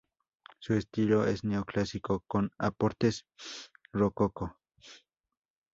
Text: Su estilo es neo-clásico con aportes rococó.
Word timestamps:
Su 0.57 0.73
estilo 0.73 1.27
es 1.27 1.43
neo-clásico 1.43 2.23
con 2.25 2.49
aportes 2.57 3.27
rococó. 3.93 4.57